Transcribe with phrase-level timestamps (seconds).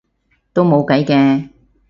[0.51, 1.47] 都冇計嘅